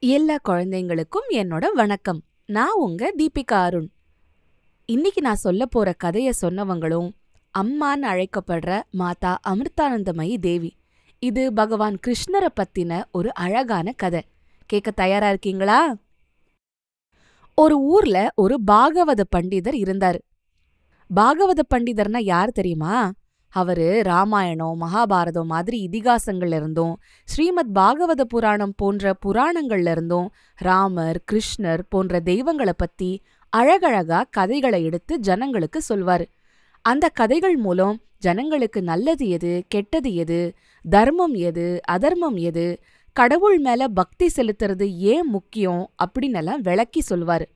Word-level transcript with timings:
எல்லா 0.00 0.36
குழந்தைங்களுக்கும் 0.48 1.28
என்னோட 1.30 1.66
வணக்கம். 1.74 2.22
நான் 2.46 2.72
உங்க 2.72 3.12
தீபிகா 3.18 3.62
அருண். 3.62 3.88
இன்னைக்கு 4.84 5.20
நான் 5.20 5.34
சொல்ல 5.34 5.66
போற 5.66 5.94
கதைய 6.04 6.32
சொன்னவங்களும் 6.42 7.10
அம்மான்னு 7.58 8.02
அழைக்கப்படுற 8.02 8.82
மாதா 8.90 9.38
அமிர்தானந்தமயி 9.48 10.38
தேவி. 10.38 10.76
இது 11.18 11.52
பகவான் 11.52 11.98
கிருஷ்ணரை 12.06 12.48
பத்தின 12.56 13.04
ஒரு 13.12 13.34
அழகான 13.34 13.92
கதை. 13.92 14.22
கேட்க 14.66 14.90
தயாரா 14.90 15.28
இருக்கீங்களா? 15.28 15.96
ஒரு 17.54 17.78
ஊர்ல 17.78 18.32
ஒரு 18.34 18.58
பாகவத 18.70 19.20
பண்டிதர் 19.36 19.76
இருந்தாரு. 19.76 20.18
பாகவத 21.14 21.60
பண்டிதர்னா 21.74 22.18
யார் 22.18 22.52
தெரியுமா? 22.52 23.12
அவரு 23.60 24.02
ராமாயணம் 24.02 24.80
மகாபாரதம் 24.80 25.50
மாதிரி 25.52 25.88
இதிகாசங்கள்ல 25.90 26.56
இருந்தும் 26.56 26.94
ஸ்ரீமத் 27.24 27.72
பாகவத 27.74 28.24
புராணம் 28.28 28.74
போன்ற 28.76 29.12
புராணங்கள்ல 29.26 29.90
இருந்தும் 29.90 30.26
ராமர் 30.58 31.18
கிருஷ்ணர் 31.32 31.82
போன்ற 31.88 32.20
தெய்வங்கள 32.24 32.72
பத்தி 32.76 33.10
அழகழகா 33.52 34.18
கதைகளை 34.30 34.80
எடுத்து 34.84 35.18
ஜனங்களுக்கு 35.18 35.80
சொல்வார். 35.82 36.26
அந்த 36.84 37.08
கதைகள் 37.08 37.56
மூலம் 37.56 37.96
ஜனங்களுக்கு 38.18 38.82
நல்லது 38.82 39.28
எது 39.28 39.52
கெட்டது 39.68 40.14
எது 40.14 40.40
தர்மம் 40.84 41.34
எது 41.48 41.66
அதர்மம் 41.84 42.38
எது 42.50 42.66
கடவுள் 43.16 43.58
மேல 43.58 43.88
பக்தி 43.88 44.26
செலுத்துறது 44.36 44.86
ஏன் 45.12 45.28
முக்கியம் 45.28 45.82
அப்படின்னு 46.04 46.40
எல்லாம் 46.42 46.60
விளக்கி 46.60 47.02
சொல்வாரு. 47.10 47.46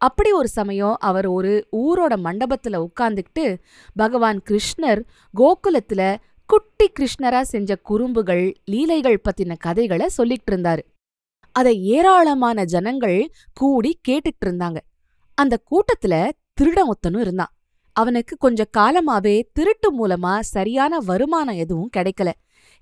அப்படி 0.00 0.30
ஒரு 0.32 0.48
சமயம் 0.48 0.96
அவர் 1.00 1.26
ஒரு 1.26 1.52
ஊரோட 1.76 2.14
மண்டபத்துல 2.16 2.80
உட்கார்ந்துக்கிட்டு 2.86 3.44
பகவான் 3.96 4.40
கிருஷ்ணர் 4.50 5.00
கோகுலத்துல 5.34 6.02
குட்டி 6.50 6.86
கிருஷ்ணரா 7.00 7.40
செஞ்ச 7.40 7.76
குறும்புகள் 7.82 8.44
லீலைகள் 8.64 9.22
பத்தின 9.24 9.56
கதைகளை 9.56 10.08
சொல்லிட்டு 10.08 10.50
இருந்தாரு. 10.52 10.82
அதை 11.52 11.84
ஏராளமான 11.84 12.64
ஜனங்கள் 12.64 13.18
கூடி 13.52 14.00
கேட்டுட்டு 14.08 14.44
இருந்தாங்க. 14.44 14.78
அந்த 15.38 15.54
கூட்டத்துல 15.70 16.14
திருடன் 16.52 16.90
ஒத்தனும் 16.92 17.20
இருந்தான். 17.20 17.52
அவனுக்கு 17.96 18.36
கொஞ்ச 18.36 18.64
காலமாவே 18.76 19.36
திருட்டு 19.52 19.88
மூலமா 19.98 20.40
சரியான 20.40 20.98
வருமானம் 20.98 21.56
எதுவும் 21.56 21.92
கிடைக்கல. 21.96 22.30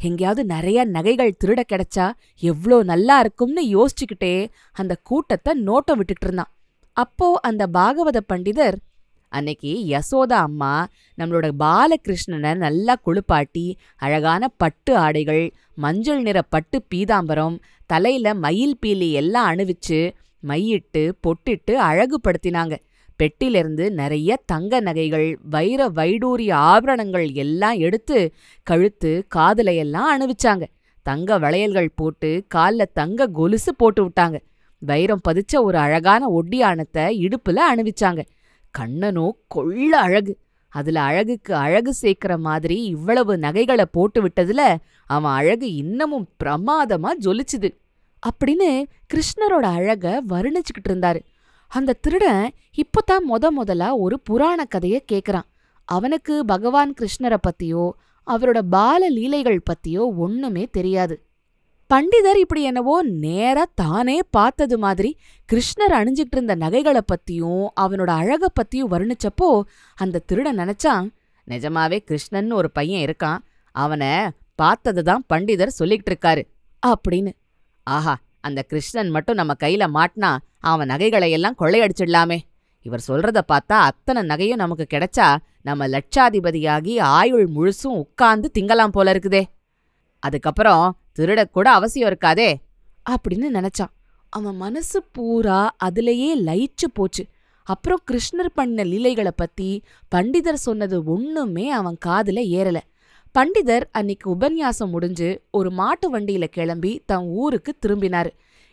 எங்கேயாவது 0.01 0.45
நிறைய 0.45 0.85
நகைகள் 0.85 1.39
திருட 1.45 1.61
கிடைச்சா 1.73 2.07
எவ்ளோ 2.43 2.83
நல்லா 2.83 3.21
இருக்கும்னு 3.21 3.63
யோசிச்சுக்கிட்டே 3.77 4.35
அந்த 4.73 4.93
கூட்டத்தை 5.03 5.53
நோட்டம் 5.63 5.97
விட்டுட்டு 5.97 6.27
இருந்தான். 6.27 6.51
அப்போ 6.97 7.39
அந்த 7.41 7.67
பாகவத 7.67 8.19
பண்டிதர் 8.33 8.77
அன்னைக்கு 9.33 9.71
யசோதா 9.93 10.39
அம்மா 10.49 10.73
நம்மளோட 11.19 11.47
பாலகிருஷ்ணனை 11.59 12.55
நல்லா 12.55 12.95
குளிப்பாட்டி 13.05 13.67
அழகான 13.97 14.49
பட்டு 14.49 14.93
ஆடைகள் 14.97 15.45
மஞ்சள் 15.75 16.23
நிற 16.23 16.43
பட்டு 16.43 16.79
பீதாம்பரம் 16.95 17.57
தலையில 17.87 18.35
மயில் 18.35 18.77
பீலி 18.83 19.09
எல்லாம் 19.13 19.49
அணிவிச்சு 19.53 20.01
மையிட்டு 20.43 21.03
பொட்டிட்டு 21.27 21.75
அழகுபடுத்தினாங்க. 21.89 22.75
பெட்டிலிருந்து 23.19 23.85
நிறைய 23.91 24.37
தங்க 24.47 24.81
நகைகள் 24.81 25.27
வைர 25.51 25.89
வைடூரிய 25.89 26.53
ஆபரணங்கள் 26.73 27.27
எல்லாம் 27.35 27.79
எடுத்து 27.79 28.19
கழுத்து 28.67 29.27
காதுல 29.35 29.75
எல்லாம் 29.75 30.09
அணிவிச்சாங்க. 30.15 30.65
தங்க 31.07 31.39
வளையல்கள் 31.39 31.91
போட்டு 31.95 32.31
கால்ல 32.55 32.83
தங்க 32.93 33.27
கொலுசு 33.27 33.75
போட்டு 33.75 34.03
விட்டாங்க. 34.05 34.39
வைரம் 34.85 35.21
பதிச்ச 35.29 35.63
ஒரு 35.63 35.79
அழகான 35.79 36.27
ஒட்டியானத்தை 36.29 37.13
இடுப்புல 37.17 37.61
அணிவிச்சாங்க. 37.75 38.23
கண்ணனோ 38.79 39.31
கொள்ள 39.49 39.99
அழகு. 39.99 40.39
அதுல 40.69 41.03
அழகுக்கு 41.03 41.55
அழகு 41.55 41.95
சேர்க்கிற 41.95 42.39
மாதிரி 42.39 42.85
இவ்வளவு 42.85 43.37
நகைகளை 43.37 43.85
போட்டு 43.85 44.23
விட்டதுல 44.23 44.77
அவன் 45.07 45.33
அழகு 45.33 45.75
இன்னமும் 45.75 46.29
பிரமாதமா 46.45 47.11
ஜொலிச்சுது. 47.21 47.71
அப்படின்னு 48.31 48.83
கிருஷ்ணரோட 49.15 49.63
அழக 49.63 50.23
வர்ணிச்சுக்கிட்டு 50.29 50.89
இருந்தாரு. 50.89 51.21
அந்த 51.69 51.93
திருடன் 51.93 52.51
இப்போதான் 52.77 53.31
முத 53.31 53.49
முதலா 53.49 53.97
ஒரு 53.97 54.21
புராண 54.21 54.65
கதைய 54.75 54.99
கேக்குறான். 55.13 55.49
அவனுக்கு 55.85 56.45
பகவான் 56.45 56.95
கிருஷ்ணரை 57.01 57.37
பத்தியோ 57.49 57.91
அவரோட 58.27 58.59
பால 58.71 59.09
லீலைகள் 59.09 59.63
பத்தியோ 59.63 60.17
ஒண்ணுமே 60.17 60.69
தெரியாது. 60.71 61.23
பண்டிதர் 61.91 62.39
இப்படி 62.39 62.63
என்னவோ 62.63 63.03
நேரா 63.03 63.65
தானே 63.75 64.21
பார்த்தது 64.31 64.79
மாதிரி 64.79 65.17
கிருஷ்ணர் 65.53 65.95
அணிஞ்சிட்டு 65.95 66.35
இருந்த 66.37 66.55
நகைகளை 66.55 67.01
பத்தியும் 67.07 67.67
அவனோட 67.81 68.11
அழக 68.21 68.51
பத்தியும் 68.61 68.91
வர்ணிச்சப்போ 68.91 69.63
அந்த 69.95 70.19
திருடன் 70.19 70.59
நினைச்சான் 70.59 71.09
நிஜமாவே 71.47 71.99
கிருஷ்ணன் 71.99 72.51
ஒரு 72.51 72.71
பையன் 72.71 73.05
இருக்கான். 73.05 73.39
அவனை 73.75 74.09
பார்த்தது 74.55 75.03
தான் 75.03 75.25
பண்டிதர் 75.33 75.77
சொல்லிக்கிட்டு 75.79 76.13
இருக்காரு. 76.13 76.43
அப்படின்னு. 76.87 77.33
ஆஹா 77.83 78.19
அந்த 78.41 78.63
கிருஷ்ணன் 78.63 79.09
மட்டும் 79.09 79.35
நம்ம 79.35 79.53
கையில 79.61 79.87
மாட்டினா 79.95 80.37
அவன் 80.61 80.87
நகைகளை 80.87 81.31
எல்லாம் 81.31 81.59
கொள்ளையடிச்சிடலாமே. 81.59 82.39
இவர் 82.83 83.05
சொல்றத 83.09 83.41
பார்த்தா 83.53 83.79
அத்தனை 83.89 84.23
நகையும் 84.23 84.63
நமக்கு 84.65 84.87
கிடைச்சா 84.91 85.37
நம்ம 85.63 85.89
லட்சாதிபதியாகி 85.89 87.01
ஆயுள் 87.01 87.47
முழுசும் 87.49 87.97
உட்கார்ந்து 87.97 88.51
திங்கலாம் 88.59 88.95
போல 88.97 89.13
இருக்குதே. 89.13 89.43
அதுக்கப்புறம் 90.19 90.97
திருடக்கூட 91.19 91.63
அவசியம் 91.63 92.09
இருக்காதே. 92.09 92.55
அப்படின்னு 93.11 93.45
நினைச்சான். 93.55 93.93
அவன் 94.29 94.57
மனசு 94.57 95.03
பூரா 95.13 95.77
அதுலயே 95.85 96.35
லயிச்சு 96.47 96.89
போச்சு. 96.93 97.27
அப்புறம் 97.65 97.99
கிருஷ்ணர் 98.13 98.49
பண்ண 98.55 98.85
லீலைகளை 98.85 99.33
பத்தி 99.37 99.83
பண்டிதர் 100.15 100.53
சொன்னது 100.53 101.05
ஒண்ணுமே 101.05 101.71
அவன் 101.71 101.99
காதுல 102.07 102.41
ஏறல. 102.41 102.77
பண்டிதர் 103.39 103.83
அன்னிக்கு 103.99 104.25
உபன்யாசம் 104.25 104.91
முடிஞ்சு 104.91 105.43
ஒரு 105.51 105.71
மாட்டு 105.71 106.19
வண்டியில 106.19 106.45
கிளம்பி 106.45 107.03
தன் 107.07 107.25
ஊருக்கு 107.25 107.75
திரும்பினாரு. 107.87 108.31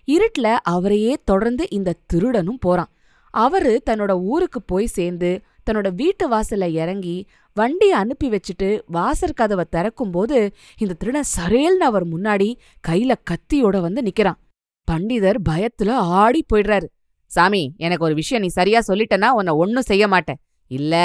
இருட்டுல 0.08 0.56
அவரையே 0.64 1.18
தொடர்ந்து 1.26 1.68
இந்த 1.70 1.94
திருடனும் 2.14 2.60
போறான். 2.60 2.92
அவரு 3.30 3.82
தன்னோட 3.90 4.22
ஊருக்கு 4.22 4.62
போய் 4.62 4.86
சேர்ந்து 4.86 5.42
தன்னோட 5.70 5.94
வீட்டு 5.94 6.30
வாசல்ல 6.32 6.72
இறங்கி 6.72 7.16
வண்டியை 7.54 7.94
அனுப்பி 7.94 8.30
வச்சுட்டு 8.30 8.68
வாசற் 8.86 9.36
கதவை 9.36 9.66
திறக்கும்போது 9.72 10.38
இந்த 10.78 10.94
திருடன் 10.98 11.32
சரேல்னு 11.38 11.88
அவர் 11.90 12.06
முன்னாடி 12.08 12.56
கையில 12.88 13.16
கத்தியோட 13.32 13.82
வந்து 13.82 14.02
நிக்கிறான். 14.02 14.40
பண்டிதர் 14.88 15.40
பயத்துல 15.50 15.92
ஆடி 16.22 16.46
போயிடுறாரு. 16.54 16.88
சாமி 17.26 17.74
எனக்கு 17.78 18.06
ஒரு 18.06 18.16
விஷயம் 18.16 18.44
நீ 18.44 18.50
சரியா 18.50 18.80
சொல்லிட்டனா 18.88 19.28
உன்னை 19.30 19.54
ஒன்னும் 19.54 19.90
செய்ய 19.90 20.08
மாட்டேன். 20.08 20.40
இல்ல 20.68 20.96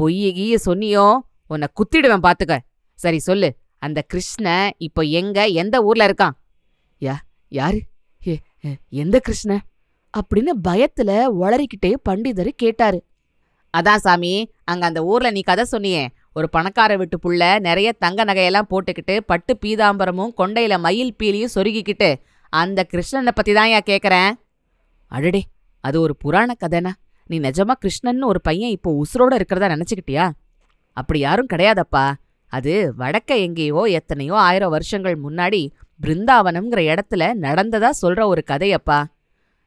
பொய்ய 0.00 0.28
கீய 0.38 0.56
சொன்னியோ 0.66 1.06
உன்னை 1.46 1.68
குத்திடுவேன் 1.78 2.24
பாத்துக்க. 2.26 2.58
சரி 2.94 3.18
சொல்லு. 3.18 3.50
அந்த 3.78 4.00
கிருஷ்ண 4.02 4.70
இப்போ 4.78 5.02
எங்க 5.02 5.46
எந்த 5.46 5.82
ஊர்ல 5.82 6.06
இருக்கான்? 6.08 6.34
யா 7.00 7.14
யாரு? 7.48 7.80
எந்த 8.88 9.18
கிருஷ்ண? 9.18 9.60
அப்படின்னு 10.14 10.52
பயத்துல 10.68 11.10
ஒளறிக்கிட்டே 11.40 11.94
பண்டிதர் 12.08 12.48
கேட்டாரு. 12.62 12.98
அதான் 13.74 14.02
சாமி 14.04 14.32
அங்க 14.64 14.84
அந்த 14.86 15.00
ஊர்ல 15.04 15.28
நீ 15.36 15.40
கதை 15.40 15.64
சொன்னியே. 15.70 16.02
ஒரு 16.32 16.46
பணக்கார 16.48 16.96
வீட்டு 16.96 17.16
புள்ள 17.24 17.42
நிறைய 17.66 17.88
தங்க 18.04 18.24
நகையெல்லாம் 18.24 18.68
போட்டுக்கிட்டு 18.70 19.14
பட்டு 19.30 19.52
பீதாம்பரமும் 19.62 20.32
கொண்டையில 20.40 20.74
மயில் 20.78 21.16
பீலியும் 21.20 21.54
சொருகிக்கிட்டு 21.54 22.10
அந்த 22.52 22.80
கிருஷ்ணனை 22.92 23.32
பற்றி 23.34 23.52
தான் 23.52 23.70
ஏன் 23.76 23.88
கேட்குறேன் 23.90 24.32
அடடே 25.10 25.42
அது 25.84 25.96
ஒரு 26.00 26.14
புராண 26.16 26.50
கதைனா. 26.60 26.92
நீ 27.30 27.36
நிஜமா 27.40 27.74
கிருஷ்ணன்னு 27.84 28.30
ஒரு 28.32 28.40
பையன் 28.40 28.70
இப்போ 28.70 28.90
உசுரோட 29.02 29.32
இருக்கிறதா 29.34 29.68
நினைச்சுக்கிட்டியா? 29.74 30.24
அப்படி 30.96 31.18
யாரும் 31.18 31.50
கிடையாதப்பா. 31.52 32.04
அது 32.52 32.72
வடக்க 32.98 33.30
எங்கேயோ 33.38 33.82
எத்தனையோ 33.98 34.34
ஆயிரம் 34.48 34.70
வருஷங்கள் 34.70 35.16
முன்னாடி 35.22 35.60
பிருந்தாவனம்ங்கிற 36.00 36.80
இடத்துல 36.92 37.22
நடந்ததா 37.46 37.90
சொல்ற 38.02 38.20
ஒரு 38.26 38.42
கதையப்பா. 38.50 38.98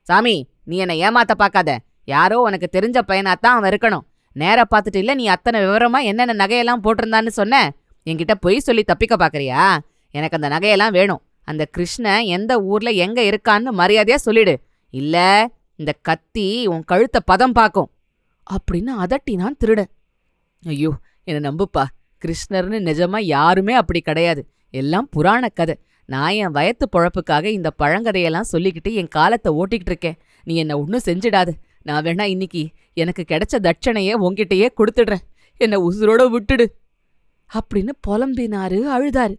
சாமி 0.08 0.36
நீ 0.64 0.78
என்னை 0.78 0.98
ஏமாத்த 1.02 1.34
பார்க்காத. 1.38 1.72
யாரோ 2.06 2.40
உனக்கு 2.40 2.68
தெரிஞ்ச 2.72 3.00
பையனாத்தான் 3.08 3.56
அவன் 3.58 3.72
இருக்கணும். 3.72 4.06
நேரா 4.32 4.64
பார்த்துட்டு 4.76 4.96
இல்ல 4.96 5.14
நீ 5.14 5.26
அத்தனை 5.28 5.62
விவரமா 5.62 6.00
என்னென்ன 6.04 6.46
நகையெல்லாம் 6.46 6.84
போட்டிருந்தான்னு 6.84 7.28
சொன்ன? 7.28 7.74
என்கிட்ட 8.06 8.34
பொய் 8.40 8.60
சொல்லி 8.60 8.84
தப்பிக்க 8.84 9.16
பாக்குறியா 9.16 9.78
எனக்கு 10.12 10.42
அந்த 10.42 10.50
நகையெல்லாம் 10.56 10.92
வேணும். 10.92 11.22
அந்த 11.44 11.66
கிருஷ்ணன் 11.66 12.26
எந்த 12.26 12.62
ஊர்ல 12.62 12.90
எங்க 12.90 13.22
இருக்கான்னு 13.22 13.72
மரியாதையா 13.78 14.16
சொல்லிடு. 14.16 14.60
இல்ல 14.90 15.48
இந்த 15.76 15.92
கத்தி 16.02 16.68
உன் 16.68 16.84
கழுத்த 16.84 17.20
பதம் 17.20 17.52
பார்க்கும். 17.52 17.90
அப்படின்னு 18.48 18.92
அதட்டினான் 19.00 19.58
திருடன். 19.58 19.92
ஐயோ 20.66 20.92
என்ன 21.24 21.52
நம்புப்பா. 21.52 21.84
கிருஷ்ணர்னு 22.26 22.80
நிஜமா 22.90 23.20
யாருமே 23.20 23.74
அப்படி 23.74 24.00
கிடையாது. 24.00 24.48
எல்லாம் 24.70 25.08
புராண 25.10 25.50
கதை. 25.50 25.76
நான் 26.06 26.32
என் 26.32 26.52
வயத்து 26.52 26.86
பொழப்புக்காக 26.92 27.44
இந்த 27.44 27.70
பழங்கதையெல்லாம் 27.80 28.52
சொல்லிக்கிட்டு 28.52 28.94
என் 28.94 29.08
காலத்தை 29.08 29.54
ஓட்டிக்கிட்டு 29.54 29.92
இருக்கேன். 29.94 30.18
நீ 30.44 30.56
என்ன 30.56 30.80
ஒன்றும் 30.80 31.06
செஞ்சிடாது. 31.06 31.54
நான் 31.86 32.04
வேணா 32.04 32.22
இன்னைக்கு 32.22 32.68
எனக்கு 32.94 33.24
கிடைச்ச 33.28 33.58
தட்சணைய 33.58 34.16
உன்கிட்டயே 34.20 34.68
கொடுத்துடுறேன். 34.78 35.24
என்ன 35.58 35.78
உசுரோட 35.78 36.22
விட்டுடு. 36.30 36.66
அப்படின்னு 37.54 37.90
புலம்பினாரு 38.08 38.80
அழுதாரு. 38.96 39.36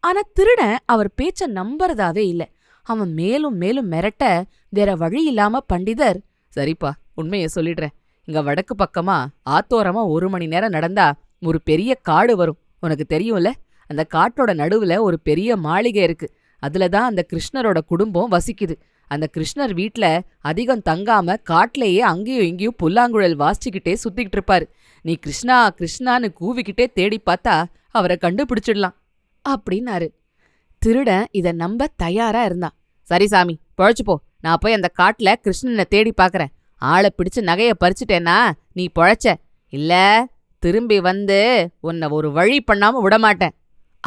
ஆனா 0.00 0.20
திருடன் 0.32 0.78
அவர் 0.84 1.10
பேச்ச 1.22 1.46
நம்புறதாவே 1.46 2.24
இல்ல. 2.32 2.50
அவன் 2.82 3.12
மேலும் 3.12 3.56
மேலும் 3.56 3.92
மிரட்ட 3.92 4.42
வேற 4.68 4.94
வழி 4.94 5.24
இல்லாம 5.24 5.64
பண்டிதர் 5.72 6.18
சரிப்பா 6.56 6.90
உண்மையை 7.14 7.48
சொல்லிடுறேன். 7.54 7.94
இங்க 8.24 8.42
வடக்கு 8.42 8.74
பக்கமா 8.78 9.26
ஆத்தோரமா 9.50 10.08
ஒரு 10.08 10.28
மணி 10.28 10.46
நேரம் 10.46 10.70
நடந்தா 10.70 11.14
ஒரு 11.40 11.62
பெரிய 11.62 11.94
காடு 11.94 12.36
வரும். 12.36 12.58
உனக்கு 12.80 13.04
தெரியும்ல? 13.08 13.52
அந்த 13.86 14.06
காட்டோட 14.14 14.50
நடுவுல 14.54 15.00
ஒரு 15.00 15.20
பெரிய 15.20 15.56
மாளிகை 15.56 16.02
இருக்கு. 16.02 16.34
அதுல 16.58 16.88
தான் 16.88 17.08
அந்த 17.08 17.26
கிருஷ்ணரோட 17.32 17.78
குடும்பம் 17.86 18.30
வசிக்குது. 18.30 18.74
அந்த 19.08 19.30
கிருஷ்ணர் 19.36 19.74
வீட்ல 19.74 20.06
அதிகம் 20.40 20.82
தங்காம 20.88 21.36
காட்டுலயே 21.50 21.98
அங்கேயும் 21.98 22.46
இங்கேயும் 22.46 22.78
புல்லாங்குழல் 22.82 23.36
வாசிச்சுக்கிட்டே 23.38 23.96
சுத்திக்கிட்டு 24.04 24.38
இருப்பாரு 24.38 24.66
நீ 25.02 25.14
கிருஷ்ணா 25.14 25.56
கிருஷ்ணான்னு 25.70 26.28
கூவிக்கிட்டே 26.40 26.86
தேடி 26.92 27.18
பார்த்தா 27.26 27.64
அவரை 27.90 28.16
கண்டுபிடிச்சிடலாம் 28.20 28.96
அப்படின்னாரு. 29.48 30.08
திருடன் 30.82 31.26
இத 31.30 31.52
நம்ப 31.52 31.88
தயாரா 31.96 32.44
இருந்தான். 32.44 32.74
சரி 33.02 33.26
சாமி 33.26 33.54
பொழைச்சு 33.78 34.04
போ. 34.04 34.14
நான் 34.40 34.60
போய் 34.60 34.72
அந்த 34.72 34.88
காட்டுல 34.98 35.34
கிருஷ்ணனை 35.44 35.84
தேடி 35.84 36.12
பார்க்கறேன். 36.22 36.52
ஆளை 36.82 37.10
பிடிச்சு 37.16 37.40
நகைய 37.40 37.72
பறிச்சுட்டேன்னா 37.80 38.38
நீ 38.72 38.84
பொழைச்ச. 38.98 39.34
இல்ல 39.72 39.92
திரும்பி 40.62 41.00
வந்து 41.00 41.38
உன்னை 41.80 42.08
ஒரு 42.08 42.32
வழி 42.32 42.64
பண்ணாம 42.66 43.00
விடமாட்டேன் 43.00 43.54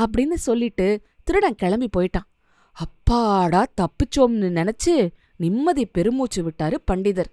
அப்படின்னு 0.02 0.38
சொல்லிட்டு 0.48 0.88
திருடன் 1.24 1.56
கிளம்பி 1.56 1.90
போயிட்டான். 1.98 2.28
அப்பாடா 2.72 3.66
தப்பிச்சோம்னு 3.82 4.50
நினைச்சு 4.60 5.10
நிம்மதி 5.36 5.86
பெருமூச்சு 5.86 6.40
விட்டாரு 6.44 6.78
பண்டிதர். 6.92 7.30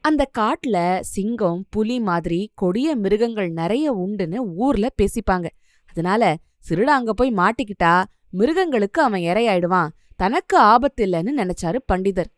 அந்த 0.00 0.30
காட்டுல 0.38 1.00
சிங்கம் 1.00 1.66
புலி 1.70 2.00
மாதிரி 2.00 2.50
கொடிய 2.54 2.96
மிருகங்கள் 2.96 3.50
நிறைய 3.50 3.94
உண்டுன்னு 3.94 4.38
ஊர்ல 4.56 4.88
பேசிப்பாங்க. 5.02 5.46
அதனால 5.90 6.36
திருட 6.68 6.90
அங்க 6.98 7.12
போய் 7.12 7.32
மாட்டிக்கிட்டா 7.32 8.04
மிருகங்களுக்கு 8.30 9.02
அவன் 9.02 9.20
இரையாயிடுவான். 9.20 9.88
தனக்கு 10.16 10.56
ஆபத்து 10.58 11.06
இல்லைன்னு 11.06 11.32
நினைச்சாரு 11.36 11.78
பண்டிதர். 11.92 12.30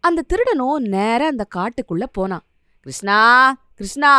அந்த 0.00 0.22
திருடனும் 0.22 0.78
நேரா 0.78 1.26
அந்த 1.26 1.46
காட்டுக்குள்ள 1.54 2.04
போனான். 2.12 2.44
கிருஷ்ணா 2.80 3.20
கிருஷ்ணா 3.74 4.12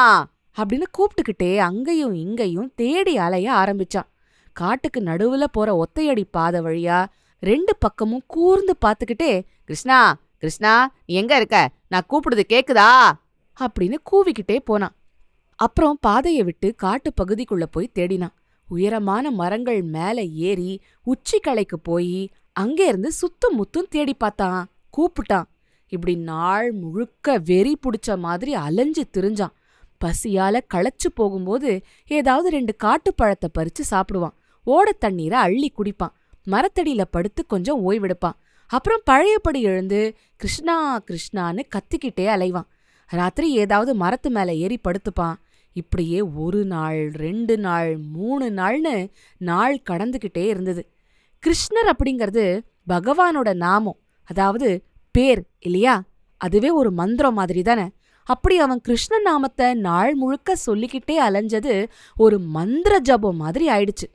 அப்படின்னு 0.58 0.88
கூப்பிட்டுக்கிட்டே 0.98 1.58
அங்கேயும் 1.58 2.14
இங்கேயும் 2.14 2.72
தேடி 2.76 3.18
அலைய 3.18 3.52
ஆரம்பிச்சான். 3.52 4.10
காட்டுக்கு 4.54 5.00
நடுவுல 5.02 5.44
போற 5.52 5.84
ஒத்தையடி 5.84 6.24
பாதை 6.32 6.62
வழியா 6.62 7.06
ரெண்டு 7.40 7.76
பக்கமும் 7.76 8.24
கூர்ந்து 8.28 8.76
பார்த்துக்கிட்டே 8.86 9.44
கிருஷ்ணா 9.64 10.18
கிருஷ்ணா 10.38 10.94
நீ 11.06 11.16
எங்க 11.16 11.36
இருக்க? 11.36 11.70
நான் 11.88 12.06
கூப்பிடுது 12.10 12.42
கேக்குதா? 12.50 13.12
அப்படின்னு 13.60 13.96
கூவிக்கிட்டே 14.12 14.58
போனான். 14.58 14.96
அப்புறம் 15.56 15.98
பாதையை 16.02 16.44
விட்டு 16.44 16.76
காட்டு 16.76 17.14
பகுதிக்குள்ள 17.24 17.64
போய் 17.72 17.92
தேடினான். 17.96 18.34
உயரமான 18.68 19.32
மரங்கள் 19.32 19.82
மேல 19.82 20.24
ஏறி 20.24 20.82
உச்சிக்கலைக்கு 21.06 21.76
போய் 21.84 22.30
அங்கே 22.54 22.88
இருந்து 22.88 23.12
சுத்தும் 23.12 23.58
முத்தும் 23.58 23.88
தேடி 23.90 24.14
பார்த்தான். 24.14 24.70
கூப்பிட்டான். 24.98 25.44
இப்படி 25.88 26.16
நாள் 26.16 26.72
முழுக்க 26.72 27.38
வெறி 27.38 27.76
புடிச்ச 27.76 28.18
மாதிரி 28.18 28.54
அலைஞ்சு 28.54 29.06
திரிஞ்சான். 29.18 29.56
பசியால 30.06 30.60
களைச்சு 30.74 31.10
போகும்போது 31.14 31.82
ஏதாவது 32.08 32.50
ரெண்டு 32.50 32.76
காட்டுப்பழத்தை 32.76 33.50
பறிச்சு 33.60 33.92
சாப்பிடுவான். 33.92 34.34
ஓடத் 34.64 35.00
தண்ணீரை 35.00 35.40
அள்ளி 35.40 35.74
குடிப்பான். 35.78 36.16
மரத்தடியில 36.48 37.02
படுத்து 37.12 37.46
கொஞ்சம் 37.46 37.92
ஓய்வெடுப்பான். 37.92 38.38
அப்புறம் 38.68 39.02
பழையபடி 39.04 39.62
எழுந்து 39.62 40.18
கிருஷ்ணா 40.36 41.00
கிருஷ்ணான்னு 41.00 41.60
கத்திக்கிட்டே 41.70 42.26
அலைவான். 42.26 42.68
ராத்திரி 43.10 43.56
ஏதாவது 43.56 43.96
மரத்து 43.96 44.30
மேல 44.30 44.54
ஏறி 44.54 44.80
படுத்துப்பான். 44.88 45.36
இப்படியே 45.74 46.22
ஒரு 46.22 46.66
நாள் 46.66 47.12
ரெண்டு 47.12 47.58
நாள் 47.58 47.98
மூணு 47.98 48.50
நாள்னு 48.50 49.10
நாள் 49.38 49.82
கடந்துகிட்டே 49.90 50.46
இருந்தது. 50.48 50.92
கிருஷ்ணர் 51.44 51.92
அப்படிங்கிறது 51.92 52.62
பகவானோட 52.90 53.54
நாமம் 53.54 54.00
அதாவது 54.24 54.84
பேர் 55.12 55.44
இல்லையா? 55.60 56.04
அதுவே 56.42 56.70
ஒரு 56.70 56.92
மந்திரம் 56.92 57.34
மாதிரி 57.34 57.62
தானே. 57.62 57.90
அப்படி 58.24 58.58
அவன் 58.58 58.82
கிருஷ்ண 58.82 59.20
நாமத்தை 59.20 59.74
நாள் 59.74 60.16
முழுக்க 60.16 60.56
சொல்லிக்கிட்டே 60.56 61.16
அலைஞ்சது 61.22 61.88
ஒரு 62.16 62.40
மந்திர 62.40 63.00
ஜபம் 63.00 63.36
மாதிரி 63.36 63.70
ஆயிடுச்சு. 63.70 64.08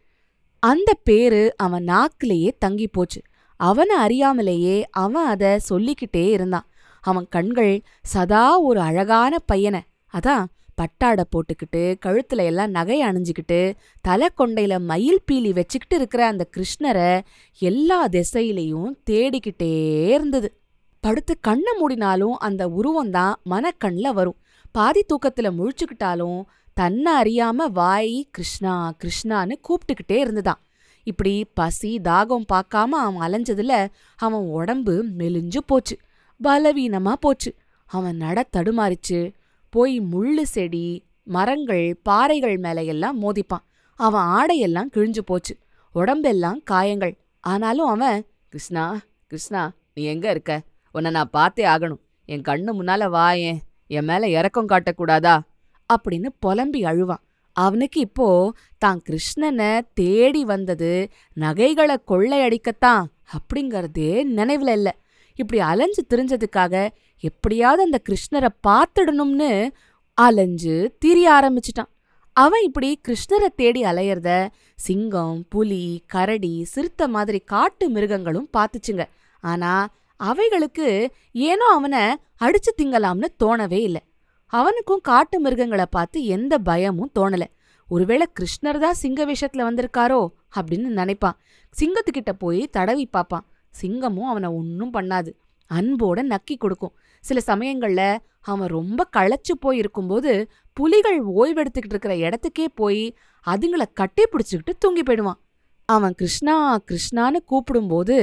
அந்த 0.62 0.94
பேரு 1.05 1.55
அவன் 1.56 1.85
நாக்கிலேயே 1.85 2.50
தங்கி 2.59 2.87
போச்சு. 2.88 3.20
அவனை 3.56 3.97
அறியாமலேயே 3.99 4.82
அவன் 4.91 5.25
அத 5.25 5.59
சொல்லிக்கிட்டே 5.59 6.31
இருந்தான். 6.31 6.67
அவன் 7.00 7.26
கண்கள் 7.31 7.82
சதா 8.03 8.59
ஒரு 8.59 8.81
அழகான 8.81 9.38
பையனை. 9.38 9.81
அதான் 10.12 10.44
பட்டாடை 10.75 11.25
போட்டுக்கிட்டு 11.31 11.94
கழுத்துல 12.06 12.44
எல்லாம் 12.44 12.70
நகை 12.70 13.03
அணிஞ்சுக்கிட்டு 13.03 13.73
தலை 14.00 14.29
கொண்டையில 14.38 14.81
மயில் 14.81 15.23
பீலி 15.32 15.53
வச்சுக்கிட்டு 15.53 15.97
இருக்கிற 15.97 16.26
அந்த 16.26 16.49
கிருஷ்ணரை 16.56 17.20
எல்லா 17.58 18.08
திசையிலையும் 18.08 18.91
தேடிக்கிட்டே 19.11 19.73
இருந்தது. 20.08 20.61
படுத்து 21.00 21.35
கண்ணை 21.41 21.73
மூடினாலும் 21.81 22.37
அந்த 22.38 22.69
உருவம்தான் 22.69 23.35
மனக்கண்ல 23.50 24.12
வரும். 24.12 24.38
பாதி 24.72 25.04
தூக்கத்துல 25.08 25.44
முழிச்சுக்கிட்டாலும் 25.44 26.42
தன்னை 26.74 27.12
அறியாம 27.22 27.56
வாய் 27.72 28.28
கிருஷ்ணா 28.30 28.94
கிருஷ்ணான்னு 29.04 29.52
கூப்பிட்டுக்கிட்டே 29.69 30.16
இருந்துதான். 30.16 30.60
இப்படி 31.04 31.44
பசி 31.54 32.00
தாகம் 32.04 32.44
பார்க்காம 32.52 32.86
அவன் 32.86 33.32
அலைஞ்சதுல 33.32 33.86
அவன் 34.16 34.40
உடம்பு 34.40 35.04
மெலிஞ்சு 35.19 35.58
போச்சு. 35.66 35.98
பலவீனமா 36.44 37.12
போச்சு. 37.12 37.54
அவன் 37.86 38.16
நட 38.16 38.48
தடுமாறிச்சு. 38.56 39.34
போய் 39.70 40.00
முள்ளு 40.00 40.42
செடி 40.42 41.04
மரங்கள் 41.22 42.00
பாறைகள் 42.02 42.58
மேல 42.58 42.82
எல்லாம் 42.82 43.22
மோதிப்பான். 43.22 43.64
அவன் 43.94 44.22
ஆடையெல்லாம் 44.22 44.88
கிழிஞ்சு 44.94 45.19
போச்சு. 45.19 45.56
உடம்பெல்லாம் 45.92 46.62
காயங்கள். 46.62 47.16
ஆனாலும் 47.40 47.86
அவன் 47.86 48.26
கிருஷ்ணா 48.48 49.00
கிருஷ்ணா 49.26 49.72
நீ 49.94 50.02
எங்க 50.02 50.30
இருக்க? 50.30 50.62
உன்னை 50.92 51.10
நான் 51.10 51.30
பார்த்தே 51.30 51.64
ஆகணும். 51.64 52.00
என் 52.24 52.40
கண்ணு 52.40 52.70
முன்னால 52.78 53.08
வாயேன் 53.10 53.58
என் 53.97 54.05
மேல 54.05 54.29
இறக்கம் 54.29 54.69
காட்டக்கூடாதா? 54.69 55.35
அப்படின்னு 55.93 56.29
புலம்பி 56.39 56.81
அழுவான். 56.85 57.23
அவனுக்கு 57.56 57.99
இப்போ 58.00 58.29
தான் 58.79 59.00
கிருஷ்ணனை 59.09 59.71
தேடி 59.94 60.43
வந்தது 60.44 60.93
நகைகளை 61.37 61.97
கொள்ளையடிக்கத்தான் 62.11 63.05
அப்படிங்கறதே 63.35 64.12
நினைவுல 64.39 64.71
இல்ல. 64.79 64.91
இப்படி 65.39 65.61
அலைஞ்சு 65.71 66.03
திரிஞ்சதுக்காக 66.11 66.75
எப்படியாவது 67.25 67.83
அந்த 67.83 67.99
கிருஷ்ணரை 68.09 68.50
பார்த்துடணும்னு 68.69 69.50
அலைஞ்சு 70.19 70.77
திரிய 70.99 71.29
ஆரம்பிச்சிட்டான். 71.33 71.91
அவன் 72.37 72.62
இப்படி 72.62 72.89
கிருஷ்ணரை 73.09 73.49
தேடி 73.56 73.81
அலையறத 73.83 74.31
சிங்கம் 74.79 75.41
புலி 75.49 75.85
கரடி 76.06 76.55
சிறுத்தை 76.65 77.06
மாதிரி 77.09 77.41
காட்டு 77.53 77.87
மிருகங்களும் 77.91 78.49
பார்த்துச்சுங்க. 78.56 79.05
ஆனா 79.44 79.73
அவைகளுக்கு 80.28 80.88
ஏனோ 81.48 81.66
அவனை 81.76 82.02
அடிச்சு 82.44 82.72
திங்கலாம்னு 82.78 83.28
தோணவே 83.44 83.80
இல்லை. 83.88 84.02
அவனுக்கும் 84.52 85.02
காட்டு 85.02 85.36
மிருகங்களை 85.40 85.86
பார்த்து 85.90 86.19
எந்த 86.36 86.54
பயமும் 86.69 87.12
தோணல. 87.19 87.44
ஒருவேளை 87.88 88.26
கிருஷ்ணர் 88.38 88.78
தான் 88.78 88.98
சிங்க 89.02 89.20
வேஷத்துல 89.28 89.66
வந்திருக்காரோ 89.69 90.20
அப்படின்னு 90.56 90.88
நினைப்பான். 90.98 91.38
சிங்கத்துக்கிட்ட 91.74 92.32
போய் 92.38 92.60
தடவி 92.70 93.06
பார்ப்பான். 93.06 93.46
சிங்கமும் 93.74 94.30
அவனை 94.32 94.48
ஒன்னும் 94.58 94.92
பண்ணாது. 94.92 95.30
அன்போட 95.70 96.20
நக்கி 96.32 96.54
கொடுக்கும். 96.56 96.94
சில 97.24 97.38
சமயங்கள்ல 97.46 98.02
அவன் 98.52 98.70
ரொம்ப 98.79 99.00
களைச்சு 99.17 99.55
போய் 99.60 99.79
இருக்கும்போது 99.79 100.32
புலிகள் 100.76 101.19
ஓய்வெடுத்துக்கிட்டு 101.38 101.94
இருக்கிற 101.94 102.14
இடத்துக்கே 102.24 102.67
போய் 102.74 103.02
அதுங்கள 103.46 103.84
கட்டி 104.00 104.22
பிடிச்சிக்கிட்டு 104.32 104.72
தூங்கி 104.79 105.02
போயிடுவான். 105.02 105.38
அவன் 105.89 106.15
கிருஷ்ணா 106.15 106.56
கிருஷ்ணான்னு 106.89 107.39
கூப்பிடும்போது 107.51 108.17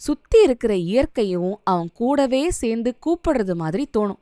சுத்தி 0.00 0.42
இருக்கிற 0.42 0.72
இயற்கையும் 0.74 1.52
அவன் 1.64 1.90
கூடவே 1.94 2.50
சேர்ந்து 2.50 2.90
கூப்பிடுறது 3.06 3.54
மாதிரி 3.54 3.84
தோணும். 3.96 4.20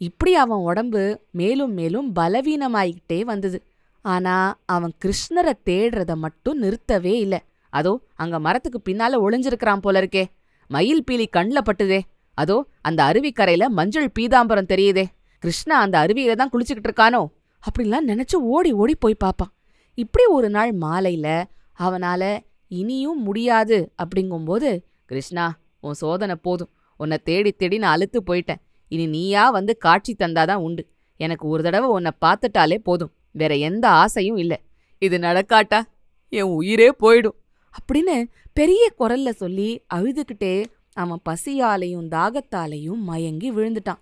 இப்படி 0.00 0.34
அவன் 0.34 0.58
உடம்பு 0.58 1.02
மேலும் 1.30 1.72
மேலும் 1.72 2.08
பலவீனமாயிக்கிட்டே 2.14 3.20
வந்தது. 3.20 3.58
ஆனா 4.04 4.36
அவன் 4.66 4.92
கிருஷ்ணரை 5.04 5.52
தேடுறத 5.64 6.16
மட்டும் 6.16 6.62
நிறுத்தவே 6.62 7.14
இல்ல. 7.24 7.36
அதோ 7.72 7.92
அங்க 8.14 8.38
மரத்துக்கு 8.38 8.80
பின்னால 8.84 9.18
ஒளிஞ்சிருக்கிறான் 9.24 9.80
போல 9.80 10.00
இருக்கே 10.00 10.24
மயில் 10.70 11.04
பீலி 11.10 11.26
கண்ல 11.36 11.58
பட்டுதே. 11.68 12.00
அதோ 12.38 12.56
அந்த 12.80 13.00
அருவிக்கரையில 13.04 13.64
மஞ்சள் 13.68 14.10
பீதாம்பரம் 14.18 14.70
தெரியுதே. 14.72 15.04
கிருஷ்ணா 15.38 15.80
அந்த 15.80 15.96
அருவியில 15.98 16.34
தான் 16.36 16.50
குளிச்சுக்கிட்டு 16.52 16.90
இருக்கானோ? 16.90 17.22
அப்படின்லாம் 17.62 18.08
நினைச்சு 18.10 18.36
ஓடி 18.54 18.72
ஓடி 18.72 18.94
போய் 18.94 19.22
பாப்பான். 19.24 19.52
இப்படி 19.98 20.24
ஒரு 20.24 20.48
நாள் 20.50 20.72
மாலையில 20.76 21.28
அவனால 21.78 22.38
இனியும் 22.68 23.22
முடியாது 23.22 23.92
அப்படிங்கும்போது 24.02 24.82
கிருஷ்ணா 25.06 25.58
உன் 25.80 25.94
சோதனை 25.94 26.34
போதும். 26.34 26.70
உன்னை 26.96 27.18
தேடி 27.18 27.52
தேடி 27.52 27.78
நான் 27.78 27.94
அழுத்து 27.94 28.22
போயிட்டேன். 28.26 28.60
இனி 28.88 29.06
நீயா 29.06 29.50
வந்து 29.50 29.76
காட்சி 29.76 30.16
தந்தாதான் 30.18 30.54
உண்டு. 30.54 30.88
எனக்கு 31.16 31.48
ஒரு 31.48 31.62
தடவை 31.62 31.88
உன்னை 31.88 32.10
பார்த்துட்டாலே 32.20 32.78
போதும். 32.78 33.12
வேற 33.30 33.54
எந்த 33.54 33.88
ஆசையும் 33.88 34.36
இல்ல. 34.36 34.60
இது 34.98 35.18
நடக்காட்டா? 35.18 35.82
என் 36.28 36.42
உயிரே 36.42 36.90
போயிடும். 37.00 37.36
அப்படின்னு 37.80 38.24
பெரிய 38.52 38.92
குரல்ல 38.98 39.30
சொல்லி 39.30 39.84
அழுதுகிட்டே 39.94 40.64
அவன் 40.92 41.20
பசியாலையும் 41.28 42.08
தாகத்தாலையும் 42.10 42.96
மயங்கி 42.96 43.52
விழுந்துட்டான். 43.52 43.98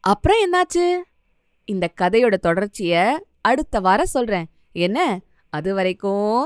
அப்புறம் 0.00 0.38
என்னாச்சு? 0.44 0.96
இந்த 1.64 1.92
கதையோட 2.00 2.34
தொடர்ச்சிய 2.42 3.18
அடுத்த 3.40 3.80
வாரம் 3.80 4.06
சொல்றேன். 4.06 4.46
என்ன? 4.72 5.20
அது 5.56 5.70
வரைக்கும் 5.74 6.38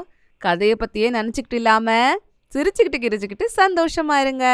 கதையை 0.42 0.76
பற்றியே 0.76 1.08
நினச்சிக்கிட்டு 1.10 1.58
இல்லாமல் 1.60 2.18
சிரிச்சுக்கிட்டு 2.52 2.98
கிரிச்சுக்கிட்டு 3.04 3.46
சந்தோஷமா 3.60 4.16
இருங்க. 4.24 4.46